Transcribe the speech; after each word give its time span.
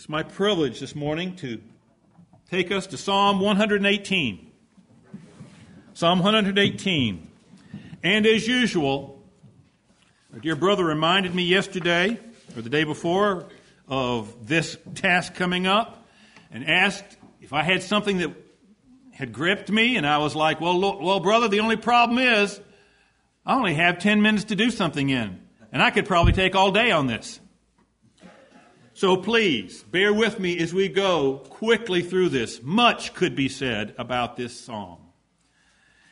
It's 0.00 0.08
my 0.08 0.22
privilege 0.22 0.80
this 0.80 0.94
morning 0.94 1.36
to 1.36 1.60
take 2.50 2.72
us 2.72 2.86
to 2.86 2.96
Psalm 2.96 3.38
118. 3.38 4.50
Psalm 5.92 6.20
118. 6.20 7.28
And 8.02 8.26
as 8.26 8.48
usual, 8.48 9.22
our 10.32 10.38
dear 10.38 10.56
brother 10.56 10.86
reminded 10.86 11.34
me 11.34 11.42
yesterday 11.42 12.18
or 12.56 12.62
the 12.62 12.70
day 12.70 12.84
before 12.84 13.48
of 13.88 14.46
this 14.48 14.78
task 14.94 15.34
coming 15.34 15.66
up 15.66 16.08
and 16.50 16.66
asked 16.66 17.18
if 17.42 17.52
I 17.52 17.62
had 17.62 17.82
something 17.82 18.16
that 18.20 18.30
had 19.12 19.34
gripped 19.34 19.70
me, 19.70 19.96
and 19.96 20.06
I 20.06 20.16
was 20.16 20.34
like, 20.34 20.62
well, 20.62 20.80
well, 20.80 21.20
brother, 21.20 21.46
the 21.46 21.60
only 21.60 21.76
problem 21.76 22.16
is 22.16 22.58
I 23.44 23.54
only 23.54 23.74
have 23.74 23.98
10 23.98 24.22
minutes 24.22 24.44
to 24.44 24.56
do 24.56 24.70
something 24.70 25.10
in, 25.10 25.42
and 25.70 25.82
I 25.82 25.90
could 25.90 26.06
probably 26.06 26.32
take 26.32 26.56
all 26.56 26.72
day 26.72 26.90
on 26.90 27.06
this. 27.06 27.38
So 29.00 29.16
please, 29.16 29.82
bear 29.82 30.12
with 30.12 30.38
me 30.38 30.58
as 30.58 30.74
we 30.74 30.86
go 30.90 31.38
quickly 31.48 32.02
through 32.02 32.28
this. 32.28 32.62
Much 32.62 33.14
could 33.14 33.34
be 33.34 33.48
said 33.48 33.94
about 33.96 34.36
this 34.36 34.54
psalm. 34.60 34.98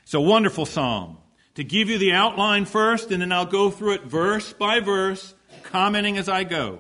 It's 0.05 0.15
a 0.15 0.21
wonderful 0.23 0.65
psalm. 0.65 1.19
To 1.57 1.65
give 1.65 1.91
you 1.91 1.99
the 1.99 2.15
outline 2.15 2.65
first, 2.65 3.11
and 3.11 3.21
then 3.21 3.31
I'll 3.31 3.45
go 3.45 3.69
through 3.69 3.97
it 3.97 4.05
verse 4.05 4.55
by 4.55 4.81
verse, 4.81 5.35
commenting 5.65 6.17
as 6.17 6.31
I 6.31 6.45
go. 6.45 6.79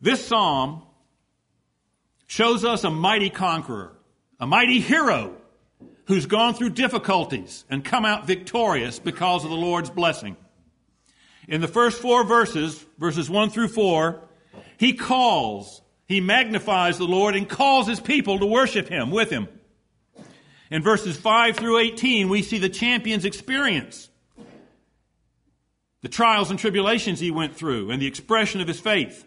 This 0.00 0.26
psalm 0.26 0.82
shows 2.26 2.64
us 2.64 2.82
a 2.82 2.90
mighty 2.90 3.30
conqueror, 3.30 3.92
a 4.40 4.48
mighty 4.48 4.80
hero 4.80 5.36
who's 6.06 6.26
gone 6.26 6.54
through 6.54 6.70
difficulties 6.70 7.64
and 7.70 7.84
come 7.84 8.04
out 8.04 8.26
victorious 8.26 8.98
because 8.98 9.44
of 9.44 9.50
the 9.50 9.56
Lord's 9.56 9.90
blessing. 9.90 10.36
In 11.48 11.60
the 11.60 11.68
first 11.68 12.00
four 12.00 12.24
verses, 12.24 12.84
verses 12.98 13.28
1 13.28 13.50
through 13.50 13.68
4, 13.68 14.20
he 14.78 14.92
calls, 14.92 15.82
he 16.06 16.20
magnifies 16.20 16.98
the 16.98 17.04
Lord 17.04 17.34
and 17.34 17.48
calls 17.48 17.86
his 17.86 18.00
people 18.00 18.38
to 18.38 18.46
worship 18.46 18.88
him 18.88 19.10
with 19.10 19.30
him. 19.30 19.48
In 20.70 20.82
verses 20.82 21.16
5 21.16 21.56
through 21.56 21.78
18, 21.78 22.28
we 22.28 22.42
see 22.42 22.58
the 22.58 22.68
champion's 22.68 23.24
experience, 23.24 24.08
the 26.00 26.08
trials 26.08 26.50
and 26.50 26.58
tribulations 26.58 27.20
he 27.20 27.30
went 27.30 27.56
through, 27.56 27.90
and 27.90 28.00
the 28.00 28.06
expression 28.06 28.60
of 28.60 28.68
his 28.68 28.80
faith. 28.80 29.26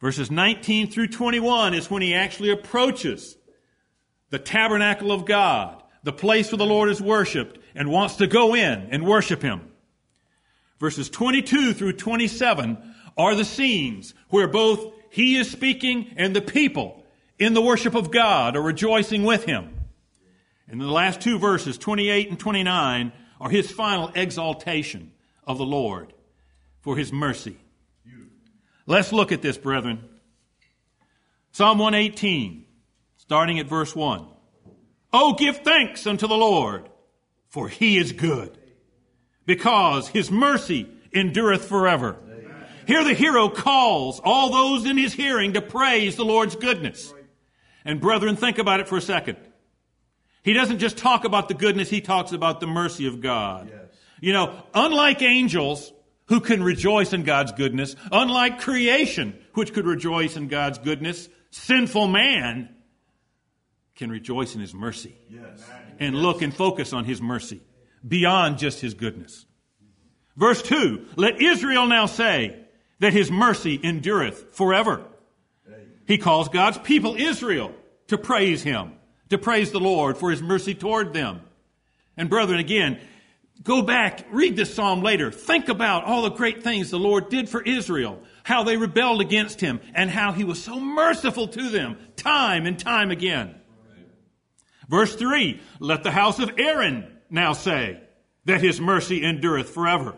Verses 0.00 0.30
19 0.30 0.90
through 0.90 1.08
21 1.08 1.74
is 1.74 1.90
when 1.90 2.02
he 2.02 2.14
actually 2.14 2.50
approaches 2.50 3.36
the 4.30 4.38
tabernacle 4.38 5.12
of 5.12 5.26
God, 5.26 5.82
the 6.02 6.12
place 6.12 6.50
where 6.50 6.58
the 6.58 6.66
Lord 6.66 6.88
is 6.88 7.00
worshiped, 7.00 7.58
and 7.74 7.90
wants 7.90 8.16
to 8.16 8.26
go 8.26 8.54
in 8.54 8.88
and 8.90 9.06
worship 9.06 9.42
him. 9.42 9.71
Verses 10.82 11.08
22 11.08 11.74
through 11.74 11.92
27 11.92 12.76
are 13.16 13.36
the 13.36 13.44
scenes 13.44 14.14
where 14.30 14.48
both 14.48 14.92
he 15.10 15.36
is 15.36 15.48
speaking 15.48 16.12
and 16.16 16.34
the 16.34 16.42
people 16.42 17.06
in 17.38 17.54
the 17.54 17.62
worship 17.62 17.94
of 17.94 18.10
God 18.10 18.56
are 18.56 18.62
rejoicing 18.62 19.22
with 19.22 19.44
him. 19.44 19.78
And 20.66 20.80
the 20.80 20.86
last 20.86 21.20
two 21.20 21.38
verses, 21.38 21.78
28 21.78 22.30
and 22.30 22.40
29, 22.40 23.12
are 23.40 23.48
his 23.48 23.70
final 23.70 24.10
exaltation 24.16 25.12
of 25.46 25.56
the 25.56 25.64
Lord 25.64 26.14
for 26.80 26.96
his 26.96 27.12
mercy. 27.12 27.58
Let's 28.84 29.12
look 29.12 29.30
at 29.30 29.40
this, 29.40 29.56
brethren. 29.56 30.02
Psalm 31.52 31.78
118, 31.78 32.64
starting 33.18 33.60
at 33.60 33.68
verse 33.68 33.94
1. 33.94 34.26
Oh, 35.12 35.34
give 35.34 35.58
thanks 35.58 36.08
unto 36.08 36.26
the 36.26 36.34
Lord, 36.34 36.88
for 37.46 37.68
he 37.68 37.98
is 37.98 38.10
good 38.10 38.58
because 39.46 40.08
his 40.08 40.30
mercy 40.30 40.88
endureth 41.12 41.64
forever. 41.64 42.16
Here 42.86 43.04
the 43.04 43.14
hero 43.14 43.48
calls 43.48 44.20
all 44.22 44.50
those 44.50 44.86
in 44.86 44.96
his 44.96 45.12
hearing 45.12 45.52
to 45.52 45.62
praise 45.62 46.16
the 46.16 46.24
Lord's 46.24 46.56
goodness. 46.56 47.12
And 47.84 48.00
brethren, 48.00 48.36
think 48.36 48.58
about 48.58 48.80
it 48.80 48.88
for 48.88 48.96
a 48.96 49.02
second. 49.02 49.36
He 50.42 50.52
doesn't 50.52 50.78
just 50.78 50.96
talk 50.96 51.24
about 51.24 51.48
the 51.48 51.54
goodness, 51.54 51.88
he 51.88 52.00
talks 52.00 52.32
about 52.32 52.60
the 52.60 52.66
mercy 52.66 53.06
of 53.06 53.20
God. 53.20 53.68
Yes. 53.70 53.78
You 54.20 54.32
know, 54.32 54.62
unlike 54.74 55.22
angels 55.22 55.92
who 56.26 56.40
can 56.40 56.62
rejoice 56.62 57.12
in 57.12 57.22
God's 57.22 57.52
goodness, 57.52 57.94
unlike 58.10 58.60
creation 58.60 59.38
which 59.54 59.72
could 59.72 59.86
rejoice 59.86 60.36
in 60.36 60.48
God's 60.48 60.78
goodness, 60.78 61.28
sinful 61.50 62.08
man 62.08 62.68
can 63.94 64.10
rejoice 64.10 64.54
in 64.54 64.60
his 64.60 64.74
mercy 64.74 65.14
yes. 65.28 65.62
and 66.00 66.14
yes. 66.14 66.22
look 66.22 66.42
and 66.42 66.54
focus 66.54 66.92
on 66.92 67.04
his 67.04 67.20
mercy 67.20 67.60
beyond 68.06 68.58
just 68.58 68.80
his 68.80 68.94
goodness. 68.94 69.46
Verse 70.36 70.62
2 70.62 71.06
Let 71.16 71.40
Israel 71.40 71.86
now 71.86 72.06
say 72.06 72.58
that 73.00 73.12
his 73.12 73.30
mercy 73.30 73.78
endureth 73.82 74.54
forever. 74.54 75.04
He 76.06 76.18
calls 76.18 76.48
God's 76.48 76.78
people 76.78 77.14
Israel 77.16 77.72
to 78.08 78.18
praise 78.18 78.62
him, 78.62 78.92
to 79.30 79.38
praise 79.38 79.70
the 79.70 79.80
Lord 79.80 80.18
for 80.18 80.30
his 80.30 80.42
mercy 80.42 80.74
toward 80.74 81.12
them. 81.12 81.40
And 82.16 82.28
brethren, 82.28 82.58
again, 82.58 83.00
go 83.62 83.82
back, 83.82 84.26
read 84.30 84.56
this 84.56 84.74
psalm 84.74 85.02
later. 85.02 85.30
Think 85.30 85.68
about 85.68 86.04
all 86.04 86.22
the 86.22 86.30
great 86.30 86.62
things 86.62 86.90
the 86.90 86.98
Lord 86.98 87.28
did 87.28 87.48
for 87.48 87.62
Israel, 87.62 88.20
how 88.42 88.64
they 88.64 88.76
rebelled 88.76 89.20
against 89.20 89.60
him, 89.60 89.80
and 89.94 90.10
how 90.10 90.32
he 90.32 90.44
was 90.44 90.62
so 90.62 90.78
merciful 90.78 91.48
to 91.48 91.70
them 91.70 91.96
time 92.16 92.66
and 92.66 92.78
time 92.78 93.10
again. 93.10 93.54
Verse 94.88 95.14
3 95.14 95.60
Let 95.78 96.02
the 96.02 96.10
house 96.10 96.38
of 96.38 96.52
Aaron 96.58 97.06
now 97.32 97.52
say 97.54 98.00
that 98.44 98.60
his 98.60 98.80
mercy 98.80 99.24
endureth 99.24 99.70
forever. 99.70 100.14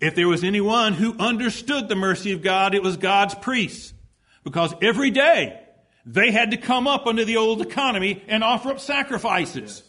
If 0.00 0.14
there 0.14 0.28
was 0.28 0.44
anyone 0.44 0.92
who 0.92 1.18
understood 1.18 1.88
the 1.88 1.94
mercy 1.94 2.32
of 2.32 2.42
God, 2.42 2.74
it 2.74 2.82
was 2.82 2.96
God's 2.96 3.34
priests. 3.34 3.92
Because 4.42 4.74
every 4.82 5.10
day 5.10 5.60
they 6.04 6.30
had 6.30 6.50
to 6.50 6.56
come 6.56 6.86
up 6.86 7.06
under 7.06 7.24
the 7.24 7.38
old 7.38 7.62
economy 7.62 8.22
and 8.28 8.44
offer 8.44 8.70
up 8.70 8.80
sacrifices. 8.80 9.82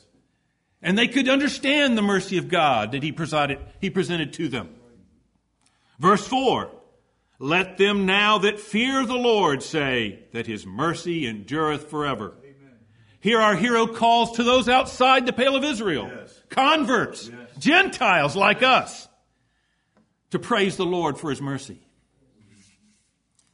And 0.82 0.98
they 0.98 1.08
could 1.08 1.28
understand 1.28 1.98
the 1.98 2.02
mercy 2.02 2.38
of 2.38 2.48
God 2.48 2.94
that 2.94 3.04
he 3.04 3.12
presided, 3.12 3.60
he 3.82 3.90
presented 3.90 4.34
to 4.34 4.48
them. 4.48 4.70
Verse 6.00 6.26
4 6.26 6.72
Let 7.40 7.78
them 7.78 8.06
now 8.06 8.38
that 8.40 8.60
fear 8.60 9.06
the 9.06 9.16
Lord 9.16 9.62
say 9.62 10.24
that 10.32 10.48
his 10.48 10.66
mercy 10.66 11.28
endureth 11.28 11.90
forever. 11.90 12.36
Here 13.26 13.42
our 13.42 13.56
hero 13.56 13.88
calls 13.88 14.34
to 14.34 14.44
those 14.44 14.70
outside 14.70 15.26
the 15.26 15.34
pale 15.34 15.56
of 15.56 15.64
Israel, 15.64 16.12
yes. 16.16 16.44
converts, 16.48 17.28
yes. 17.28 17.58
Gentiles 17.58 18.36
like 18.36 18.62
us, 18.62 19.08
to 20.30 20.38
praise 20.38 20.78
the 20.78 20.86
Lord 20.86 21.18
for 21.18 21.32
his 21.32 21.42
mercy. 21.42 21.80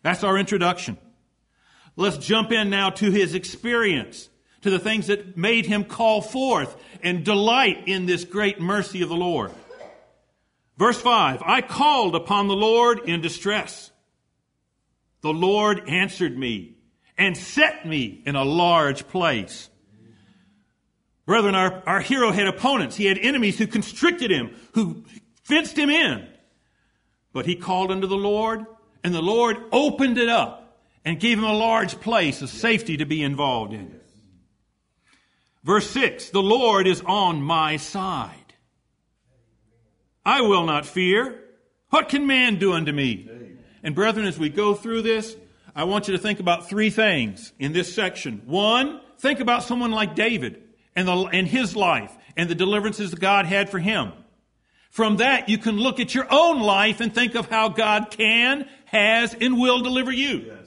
That's 0.02 0.26
our 0.26 0.38
introduction. 0.38 0.98
Let's 1.96 2.18
jump 2.18 2.52
in 2.52 2.70
now 2.70 2.90
to 2.90 3.12
his 3.12 3.34
experience, 3.34 4.28
to 4.64 4.70
the 4.70 4.78
things 4.78 5.08
that 5.08 5.38
made 5.38 5.66
him 5.66 5.86
call 5.86 6.22
forth 6.22 6.76
and 7.02 7.24
delight 7.24 7.88
in 7.88 8.06
this 8.06 8.26
great 8.26 8.60
mercy 8.60 9.02
of 9.04 9.08
the 9.08 9.16
Lord. 9.16 9.52
Verse 10.78 11.00
5 11.00 11.44
I 11.46 11.62
called 11.62 12.18
upon 12.18 12.50
the 12.50 12.58
Lord 12.58 13.08
in 13.08 13.22
distress. 13.22 13.90
The 15.22 15.32
Lord 15.32 15.88
answered 15.88 16.38
me 16.38 16.76
and 17.18 17.38
set 17.38 17.86
me 17.86 18.22
in 18.26 18.36
a 18.36 18.44
large 18.44 19.08
place. 19.08 19.70
Brethren, 21.26 21.56
our, 21.56 21.84
our 21.86 22.02
hero 22.02 22.32
had 22.32 22.48
opponents. 22.48 22.96
He 22.96 23.06
had 23.06 23.18
enemies 23.18 23.58
who 23.58 23.68
constricted 23.68 24.32
him, 24.32 24.56
who 24.74 25.06
fenced 25.44 25.78
him 25.78 25.90
in. 25.90 26.28
But 27.34 27.46
he 27.46 27.56
called 27.56 27.92
unto 27.92 28.08
the 28.08 28.18
Lord, 28.18 28.66
and 29.04 29.14
the 29.14 29.22
Lord 29.22 29.58
opened 29.72 30.18
it 30.18 30.30
up 30.30 30.80
and 31.06 31.20
gave 31.20 31.38
him 31.38 31.46
a 31.46 31.54
large 31.54 32.00
place 32.00 32.42
of 32.42 32.50
safety 32.50 32.98
to 32.98 33.06
be 33.06 33.24
involved 33.24 33.74
in. 33.74 34.00
Verse 35.64 35.90
6 35.92 36.30
The 36.30 36.42
Lord 36.42 36.88
is 36.88 37.02
on 37.06 37.42
my 37.42 37.78
side. 37.78 38.36
I 40.26 40.42
will 40.42 40.66
not 40.66 40.86
fear. 40.86 41.40
What 41.90 42.10
can 42.10 42.28
man 42.28 42.58
do 42.58 42.74
unto 42.74 42.92
me? 42.92 43.30
And 43.84 43.96
brethren, 43.96 44.28
as 44.28 44.38
we 44.38 44.50
go 44.50 44.74
through 44.74 45.02
this, 45.02 45.36
I 45.76 45.86
want 45.86 46.08
you 46.08 46.14
to 46.14 46.22
think 46.22 46.40
about 46.40 46.70
three 46.70 46.90
things 46.90 47.54
in 47.60 47.74
this 47.74 47.94
section. 47.94 48.42
One, 48.46 49.02
think 49.20 49.40
about 49.40 49.64
someone 49.64 49.92
like 49.92 50.16
David 50.16 50.62
and, 50.96 51.08
the, 51.08 51.16
and 51.32 51.48
his 51.48 51.76
life 51.76 52.16
and 52.36 52.50
the 52.50 52.56
deliverances 52.56 53.12
that 53.12 53.20
God 53.20 53.46
had 53.46 53.70
for 53.70 53.80
him. 53.80 54.12
From 54.90 55.18
that, 55.18 55.48
you 55.48 55.58
can 55.58 55.78
look 55.78 56.02
at 56.02 56.14
your 56.14 56.28
own 56.30 56.60
life 56.60 57.00
and 57.00 57.14
think 57.14 57.36
of 57.36 57.50
how 57.50 57.70
God 57.70 58.12
can, 58.12 58.68
has, 58.86 59.34
and 59.34 59.58
will 59.58 59.82
deliver 59.82 60.12
you. 60.12 60.40
Yes. 60.48 60.58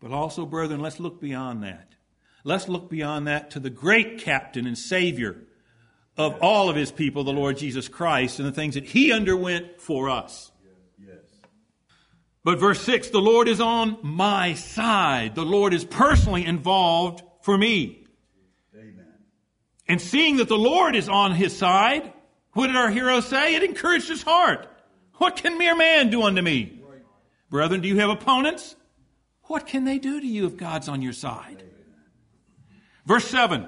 But 0.00 0.12
also, 0.12 0.46
brethren, 0.46 0.80
let's 0.80 1.00
look 1.00 1.20
beyond 1.20 1.62
that. 1.64 1.88
Let's 2.44 2.68
look 2.68 2.88
beyond 2.88 3.26
that 3.26 3.50
to 3.50 3.60
the 3.60 3.70
great 3.70 4.18
captain 4.18 4.66
and 4.66 4.78
savior 4.78 5.36
of 6.16 6.38
all 6.40 6.70
of 6.70 6.76
his 6.76 6.90
people, 6.90 7.24
the 7.24 7.32
Lord 7.32 7.58
Jesus 7.58 7.88
Christ, 7.88 8.38
and 8.38 8.48
the 8.48 8.52
things 8.52 8.74
that 8.74 8.84
he 8.84 9.12
underwent 9.12 9.80
for 9.80 10.08
us. 10.08 10.50
But 12.44 12.58
verse 12.58 12.80
6 12.82 13.10
the 13.10 13.20
Lord 13.20 13.48
is 13.48 13.60
on 13.60 13.98
my 14.02 14.54
side. 14.54 15.34
The 15.34 15.44
Lord 15.44 15.74
is 15.74 15.84
personally 15.84 16.44
involved 16.44 17.22
for 17.42 17.56
me. 17.56 18.06
Amen. 18.74 19.06
And 19.86 20.00
seeing 20.00 20.36
that 20.36 20.48
the 20.48 20.58
Lord 20.58 20.96
is 20.96 21.08
on 21.08 21.32
his 21.32 21.56
side, 21.56 22.12
what 22.52 22.68
did 22.68 22.76
our 22.76 22.90
hero 22.90 23.20
say? 23.20 23.54
It 23.54 23.62
encouraged 23.62 24.08
his 24.08 24.22
heart. 24.22 24.68
What 25.14 25.36
can 25.36 25.58
mere 25.58 25.76
man 25.76 26.10
do 26.10 26.22
unto 26.22 26.42
me? 26.42 26.80
Brethren, 27.50 27.80
do 27.80 27.88
you 27.88 27.98
have 27.98 28.10
opponents? 28.10 28.76
What 29.44 29.66
can 29.66 29.84
they 29.84 29.98
do 29.98 30.20
to 30.20 30.26
you 30.26 30.46
if 30.46 30.56
God's 30.56 30.88
on 30.88 31.02
your 31.02 31.14
side? 31.14 31.62
Verse 33.06 33.24
7 33.24 33.66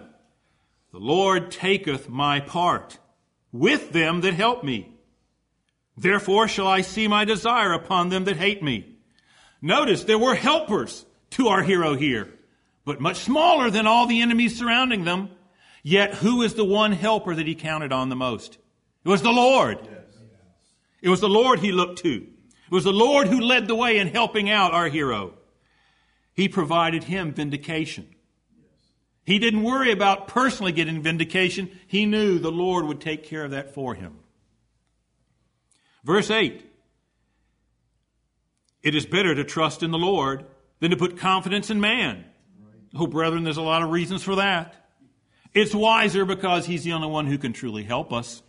The 0.92 0.98
Lord 0.98 1.50
taketh 1.50 2.08
my 2.08 2.40
part 2.40 2.98
with 3.52 3.92
them 3.92 4.20
that 4.20 4.34
help 4.34 4.62
me. 4.62 4.89
Therefore 6.00 6.48
shall 6.48 6.66
I 6.66 6.80
see 6.80 7.08
my 7.08 7.26
desire 7.26 7.74
upon 7.74 8.08
them 8.08 8.24
that 8.24 8.38
hate 8.38 8.62
me. 8.62 8.96
Notice 9.60 10.04
there 10.04 10.18
were 10.18 10.34
helpers 10.34 11.04
to 11.32 11.48
our 11.48 11.62
hero 11.62 11.94
here, 11.94 12.32
but 12.86 13.02
much 13.02 13.18
smaller 13.18 13.68
than 13.68 13.86
all 13.86 14.06
the 14.06 14.22
enemies 14.22 14.58
surrounding 14.58 15.04
them. 15.04 15.28
Yet 15.82 16.14
who 16.14 16.40
is 16.40 16.54
the 16.54 16.64
one 16.64 16.92
helper 16.92 17.34
that 17.34 17.46
he 17.46 17.54
counted 17.54 17.92
on 17.92 18.08
the 18.08 18.16
most? 18.16 18.56
It 19.04 19.10
was 19.10 19.20
the 19.20 19.30
Lord. 19.30 19.78
It 21.02 21.10
was 21.10 21.20
the 21.20 21.28
Lord 21.28 21.60
he 21.60 21.70
looked 21.70 21.98
to. 21.98 22.14
It 22.16 22.72
was 22.72 22.84
the 22.84 22.92
Lord 22.92 23.28
who 23.28 23.38
led 23.38 23.68
the 23.68 23.74
way 23.74 23.98
in 23.98 24.08
helping 24.08 24.48
out 24.48 24.72
our 24.72 24.88
hero. 24.88 25.34
He 26.32 26.48
provided 26.48 27.04
him 27.04 27.34
vindication. 27.34 28.08
He 29.26 29.38
didn't 29.38 29.64
worry 29.64 29.92
about 29.92 30.28
personally 30.28 30.72
getting 30.72 31.02
vindication. 31.02 31.78
He 31.86 32.06
knew 32.06 32.38
the 32.38 32.50
Lord 32.50 32.86
would 32.86 33.02
take 33.02 33.22
care 33.22 33.44
of 33.44 33.50
that 33.50 33.74
for 33.74 33.94
him. 33.94 34.16
Verse 36.04 36.30
8 36.30 36.64
It 38.82 38.94
is 38.94 39.06
better 39.06 39.34
to 39.34 39.44
trust 39.44 39.82
in 39.82 39.90
the 39.90 39.98
Lord 39.98 40.44
than 40.80 40.90
to 40.90 40.96
put 40.96 41.18
confidence 41.18 41.70
in 41.70 41.80
man. 41.80 42.24
Oh, 42.94 43.06
brethren, 43.06 43.44
there's 43.44 43.56
a 43.56 43.62
lot 43.62 43.82
of 43.82 43.90
reasons 43.90 44.22
for 44.22 44.36
that. 44.36 44.74
It's 45.54 45.74
wiser 45.74 46.24
because 46.24 46.66
he's 46.66 46.84
the 46.84 46.92
only 46.92 47.08
one 47.08 47.26
who 47.26 47.38
can 47.38 47.52
truly 47.52 47.82
help 47.82 48.12
us. 48.12 48.42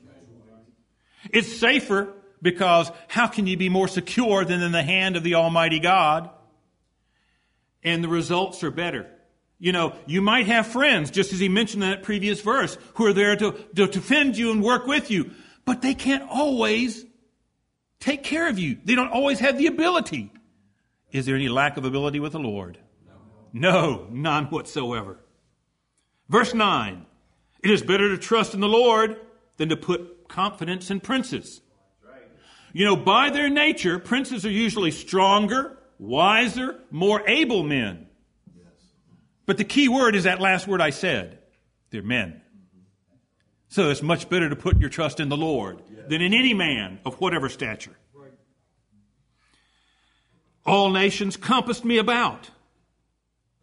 It's 1.30 1.56
safer 1.56 2.14
because 2.42 2.92
how 3.08 3.28
can 3.28 3.46
you 3.48 3.58
be 3.58 3.70
more 3.70 3.88
secure 3.88 4.44
than 4.46 4.62
in 4.62 4.72
the 4.72 4.82
hand 4.82 5.16
of 5.16 5.24
the 5.24 5.36
Almighty 5.36 5.80
God? 5.80 6.30
And 7.84 8.04
the 8.04 8.08
results 8.08 8.64
are 8.64 8.72
better. 8.72 9.08
You 9.60 9.72
know, 9.72 9.96
you 10.08 10.22
might 10.22 10.48
have 10.48 10.66
friends, 10.68 11.12
just 11.12 11.34
as 11.34 11.40
he 11.40 11.50
mentioned 11.50 11.84
in 11.84 11.92
that 11.92 12.02
previous 12.02 12.42
verse, 12.42 12.78
who 12.96 13.06
are 13.06 13.14
there 13.14 13.36
to, 13.36 13.52
to 13.76 13.88
defend 13.88 14.38
you 14.38 14.52
and 14.52 14.64
work 14.64 14.88
with 14.88 15.12
you, 15.12 15.32
but 15.66 15.84
they 15.84 15.94
can't 15.94 16.28
always 16.30 17.06
take 18.02 18.24
care 18.24 18.50
of 18.50 18.60
you. 18.60 18.78
They 18.84 18.96
don't 18.96 19.12
always 19.12 19.40
have 19.40 19.58
the 19.58 19.68
ability. 19.68 20.34
Is 21.14 21.26
there 21.26 21.36
any 21.36 21.48
lack 21.48 21.78
of 21.78 21.86
ability 21.86 22.20
with 22.20 22.34
the 22.34 22.40
Lord? 22.40 22.78
No, 23.54 24.08
none 24.12 24.46
whatsoever. 24.46 25.20
Verse 26.28 26.54
9 26.54 27.06
It 27.64 27.72
is 27.72 27.82
better 27.82 28.10
to 28.10 28.18
trust 28.18 28.54
in 28.54 28.60
the 28.60 28.68
Lord 28.68 29.18
than 29.58 29.70
to 29.70 29.78
put 29.78 30.28
confidence 30.28 30.92
in 30.92 31.00
princes. 31.00 31.62
You 32.74 32.86
know, 32.86 32.96
by 32.96 33.30
their 33.30 33.50
nature, 33.50 34.00
princes 34.00 34.46
are 34.46 34.52
usually 34.52 34.92
stronger, 34.92 35.78
wiser, 36.00 36.80
more 36.90 37.22
able 37.28 37.64
men. 37.64 38.08
But 39.46 39.58
the 39.58 39.66
key 39.66 39.90
word 39.90 40.16
is 40.16 40.24
that 40.24 40.40
last 40.40 40.68
word 40.68 40.82
I 40.82 40.92
said. 40.92 41.40
They're 41.90 42.02
men. 42.02 42.42
So 43.72 43.90
it's 43.90 44.02
much 44.02 44.28
better 44.28 44.50
to 44.50 44.56
put 44.58 44.82
your 44.82 44.90
trust 44.90 45.22
in 45.22 45.30
the 45.30 45.38
Lord 45.38 45.82
than 46.10 46.22
in 46.22 46.34
any 46.34 46.54
man 46.54 47.00
of 47.06 47.22
whatever 47.22 47.48
stature. 47.48 47.96
All 50.66 50.92
nations 50.92 51.38
compassed 51.38 51.86
me 51.86 51.98
about, 51.98 52.50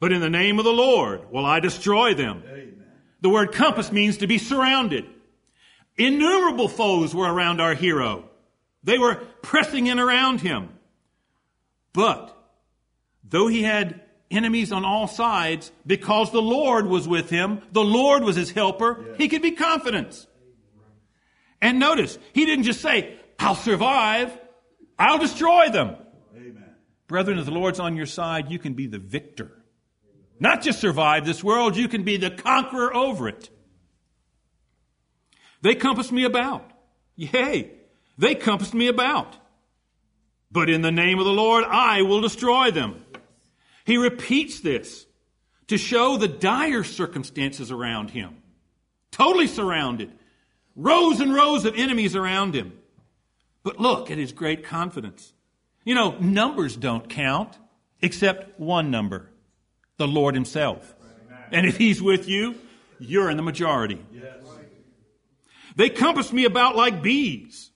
but 0.01 0.11
in 0.11 0.23
the 0.23 0.31
name 0.31 0.59
of 0.59 0.65
the 0.65 0.73
Lord 0.73 1.31
will 1.31 1.45
I 1.45 1.61
destroy 1.61 2.15
them. 2.15 2.43
Amen. 2.47 2.83
The 3.21 3.29
word 3.29 3.53
compass 3.53 3.93
means 3.93 4.17
to 4.17 4.27
be 4.27 4.39
surrounded. 4.39 5.05
Innumerable 5.99 6.69
foes 6.69 7.15
were 7.15 7.31
around 7.31 7.61
our 7.61 7.75
hero. 7.75 8.25
They 8.83 8.97
were 8.97 9.17
pressing 9.43 9.89
in 9.89 9.99
around 9.99 10.41
him. 10.41 10.71
But 11.93 12.35
though 13.23 13.49
he 13.49 13.63
had 13.63 14.01
enemies 14.31 14.73
on 14.73 14.85
all 14.85 15.07
sides, 15.07 15.73
because 15.87 16.31
the 16.33 16.43
Lord 16.43 16.87
was 16.87 17.09
with 17.09 17.31
him, 17.31 17.63
the 17.73 17.85
Lord 17.85 18.23
was 18.23 18.37
his 18.37 18.51
helper, 18.51 19.15
he 19.17 19.29
could 19.29 19.43
be 19.43 19.53
confident. 19.53 20.27
And 21.61 21.79
notice, 21.79 22.19
he 22.33 22.45
didn't 22.45 22.65
just 22.65 22.81
say, 22.81 23.19
I'll 23.39 23.55
survive, 23.55 24.37
I'll 24.99 25.19
destroy 25.19 25.71
them. 25.71 25.97
Amen. 26.37 26.75
Brethren, 27.07 27.39
if 27.39 27.47
the 27.47 27.51
Lord's 27.51 27.81
on 27.81 27.97
your 27.97 28.07
side, 28.07 28.51
you 28.51 28.59
can 28.59 28.75
be 28.75 28.87
the 28.87 28.99
victor. 28.99 29.51
Not 30.41 30.63
just 30.63 30.81
survive 30.81 31.25
this 31.27 31.43
world, 31.43 31.77
you 31.77 31.89
can 31.89 32.05
be 32.05 32.17
the 32.17 32.31
conqueror 32.31 32.95
over 32.95 33.29
it. 33.29 33.51
They 35.63 35.75
compassed 35.75 36.13
me 36.13 36.25
about. 36.25 36.71
Yea, 37.17 37.73
they 38.17 38.35
compassed 38.37 38.75
me 38.75 38.87
about. 38.87 39.37
But 40.51 40.71
in 40.71 40.83
the 40.83 40.93
name 40.93 41.19
of 41.19 41.25
the 41.25 41.33
Lord, 41.33 41.65
I 41.65 42.03
will 42.03 42.21
destroy 42.21 42.71
them. 42.71 43.05
He 43.89 43.97
repeats 43.97 44.61
this 44.61 45.07
to 45.69 45.79
show 45.79 46.19
the 46.19 46.29
dire 46.29 46.85
circumstances 46.85 47.71
around 47.71 48.11
him. 48.11 48.37
Totally 49.11 49.47
surrounded. 49.47 50.13
Rows 50.77 51.21
and 51.21 51.33
rows 51.33 51.65
of 51.65 51.75
enemies 51.75 52.15
around 52.15 52.55
him. 52.55 52.75
But 53.63 53.81
look 53.81 54.11
at 54.11 54.19
his 54.19 54.33
great 54.33 54.63
confidence. 54.63 55.33
You 55.87 55.95
know, 55.95 56.19
numbers 56.21 56.77
don't 56.77 57.09
count 57.09 57.57
except 58.03 58.61
one 58.61 58.91
number 58.91 59.31
the 59.97 60.07
Lord 60.07 60.35
Himself. 60.35 60.95
And 61.51 61.65
if 61.65 61.79
He's 61.79 62.03
with 62.03 62.29
you, 62.29 62.57
you're 62.99 63.31
in 63.31 63.39
the 63.39 63.43
majority. 63.43 64.05
They 65.77 65.89
compass 65.89 66.31
me 66.31 66.45
about 66.45 66.77
like 66.77 67.03
bees. 67.03 67.71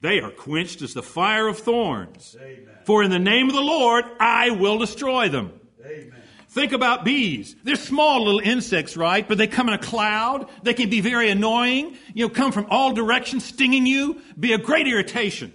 They 0.00 0.20
are 0.20 0.30
quenched 0.30 0.82
as 0.82 0.94
the 0.94 1.02
fire 1.02 1.46
of 1.46 1.58
thorns. 1.58 2.36
Amen. 2.40 2.68
For 2.84 3.02
in 3.02 3.10
the 3.10 3.18
name 3.18 3.48
of 3.48 3.54
the 3.54 3.60
Lord, 3.60 4.04
I 4.18 4.50
will 4.50 4.78
destroy 4.78 5.28
them. 5.28 5.52
Amen. 5.84 6.14
Think 6.48 6.72
about 6.72 7.04
bees. 7.04 7.54
They're 7.62 7.76
small 7.76 8.24
little 8.24 8.40
insects, 8.40 8.96
right? 8.96 9.26
But 9.26 9.38
they 9.38 9.46
come 9.46 9.68
in 9.68 9.74
a 9.74 9.78
cloud. 9.78 10.48
They 10.62 10.74
can 10.74 10.90
be 10.90 11.00
very 11.00 11.30
annoying. 11.30 11.96
You 12.12 12.26
know, 12.26 12.28
come 12.28 12.50
from 12.50 12.66
all 12.70 12.92
directions, 12.92 13.44
stinging 13.44 13.86
you, 13.86 14.20
be 14.38 14.52
a 14.52 14.58
great 14.58 14.88
irritation. 14.88 15.52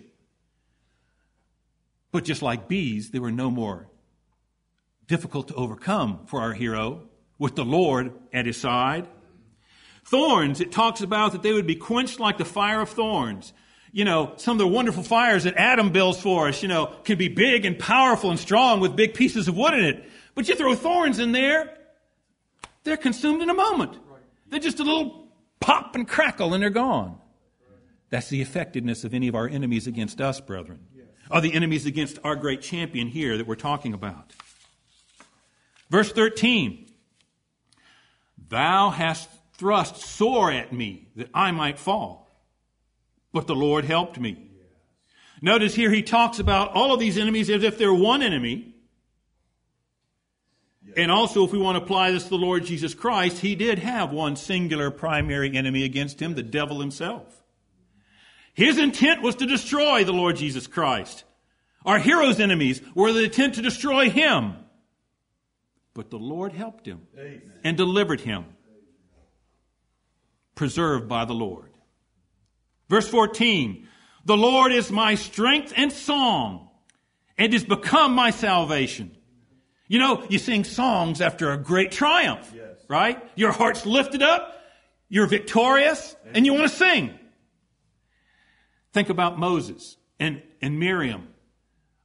But 2.13 2.23
just 2.23 2.41
like 2.41 2.69
bees, 2.69 3.09
they 3.09 3.19
were 3.19 3.31
no 3.31 3.51
more 3.51 3.89
difficult 5.07 5.49
to 5.49 5.55
overcome 5.55 6.25
for 6.27 6.39
our 6.39 6.53
hero 6.53 7.09
with 7.37 7.55
the 7.55 7.65
Lord 7.65 8.13
at 8.31 8.45
his 8.45 8.57
side. 8.57 9.07
Thorns, 10.05 10.61
it 10.61 10.71
talks 10.71 11.01
about 11.01 11.33
that 11.33 11.43
they 11.43 11.51
would 11.51 11.67
be 11.67 11.75
quenched 11.75 12.19
like 12.19 12.37
the 12.37 12.45
fire 12.45 12.79
of 12.79 12.89
thorns. 12.89 13.51
You 13.95 14.03
know, 14.03 14.33
some 14.35 14.55
of 14.55 14.57
the 14.57 14.67
wonderful 14.67 15.03
fires 15.03 15.45
that 15.45 15.55
Adam 15.55 15.93
builds 15.93 16.19
for 16.19 16.49
us, 16.49 16.61
you 16.61 16.67
know, 16.67 16.87
can 17.05 17.17
be 17.17 17.29
big 17.29 17.63
and 17.63 17.79
powerful 17.79 18.29
and 18.29 18.37
strong 18.37 18.81
with 18.81 18.93
big 18.93 19.13
pieces 19.13 19.47
of 19.47 19.55
wood 19.55 19.73
in 19.73 19.85
it. 19.85 20.09
But 20.33 20.49
you 20.49 20.55
throw 20.55 20.75
thorns 20.75 21.17
in 21.17 21.31
there, 21.31 21.77
they're 22.83 22.97
consumed 22.97 23.41
in 23.41 23.49
a 23.49 23.53
moment. 23.53 23.97
They're 24.49 24.59
just 24.59 24.81
a 24.81 24.83
little 24.83 25.29
pop 25.61 25.95
and 25.95 26.05
crackle 26.05 26.53
and 26.53 26.61
they're 26.61 26.69
gone. 26.69 27.19
That's 28.09 28.27
the 28.27 28.41
effectiveness 28.41 29.05
of 29.05 29.13
any 29.13 29.29
of 29.29 29.35
our 29.35 29.47
enemies 29.47 29.87
against 29.87 30.19
us, 30.19 30.41
brethren. 30.41 30.87
Are 31.31 31.39
the 31.39 31.53
enemies 31.53 31.85
against 31.85 32.19
our 32.25 32.35
great 32.35 32.61
champion 32.61 33.07
here 33.07 33.37
that 33.37 33.47
we're 33.47 33.55
talking 33.55 33.93
about. 33.93 34.33
Verse 35.89 36.11
13 36.11 36.85
Thou 38.49 38.89
hast 38.89 39.29
thrust 39.53 39.95
sore 39.95 40.51
at 40.51 40.73
me 40.73 41.07
that 41.15 41.29
I 41.33 41.51
might 41.51 41.79
fall, 41.79 42.24
but 43.35 43.47
the 43.47 43.53
Lord 43.53 43.83
helped 43.83 44.17
me. 44.17 44.37
Notice 45.41 45.75
here 45.75 45.91
he 45.91 46.03
talks 46.03 46.39
about 46.39 46.71
all 46.71 46.93
of 46.93 47.01
these 47.01 47.17
enemies 47.17 47.49
as 47.49 47.63
if 47.63 47.77
they're 47.77 47.93
one 47.93 48.23
enemy. 48.23 48.73
And 50.95 51.11
also, 51.11 51.43
if 51.43 51.51
we 51.51 51.57
want 51.57 51.77
to 51.77 51.83
apply 51.83 52.11
this 52.11 52.23
to 52.23 52.29
the 52.29 52.37
Lord 52.37 52.63
Jesus 52.63 52.93
Christ, 52.93 53.39
he 53.39 53.55
did 53.55 53.79
have 53.79 54.13
one 54.13 54.37
singular 54.37 54.89
primary 54.89 55.53
enemy 55.53 55.83
against 55.83 56.21
him, 56.21 56.35
the 56.35 56.43
devil 56.43 56.79
himself. 56.79 57.43
His 58.53 58.77
intent 58.77 59.21
was 59.21 59.35
to 59.35 59.45
destroy 59.45 60.05
the 60.05 60.13
Lord 60.13 60.37
Jesus 60.37 60.65
Christ. 60.65 61.25
Our 61.85 61.99
hero's 61.99 62.39
enemies 62.39 62.81
were 62.95 63.11
the 63.11 63.25
intent 63.25 63.55
to 63.55 63.61
destroy 63.61 64.09
him. 64.09 64.55
But 65.93 66.09
the 66.09 66.19
Lord 66.19 66.53
helped 66.53 66.87
him 66.87 67.01
Amen. 67.19 67.41
and 67.65 67.75
delivered 67.75 68.21
him, 68.21 68.45
preserved 70.55 71.09
by 71.09 71.25
the 71.25 71.33
Lord. 71.33 71.74
Verse 72.89 73.07
14 73.07 73.87
The 74.25 74.37
Lord 74.37 74.71
is 74.71 74.91
my 74.91 75.15
strength 75.15 75.73
and 75.75 75.91
song, 75.91 76.69
and 77.37 77.53
is 77.53 77.63
become 77.63 78.13
my 78.13 78.31
salvation. 78.31 79.15
You 79.87 79.99
know, 79.99 80.25
you 80.29 80.39
sing 80.39 80.63
songs 80.63 81.21
after 81.21 81.51
a 81.51 81.57
great 81.57 81.91
triumph, 81.91 82.51
yes. 82.55 82.77
right? 82.87 83.23
Your 83.35 83.51
heart's 83.51 83.85
lifted 83.85 84.23
up, 84.23 84.59
you're 85.09 85.27
victorious, 85.27 86.15
Amen. 86.23 86.35
and 86.35 86.45
you 86.45 86.53
want 86.53 86.69
to 86.69 86.75
sing. 86.75 87.19
Think 88.93 89.09
about 89.09 89.37
Moses 89.37 89.97
and, 90.19 90.41
and 90.61 90.79
Miriam 90.79 91.27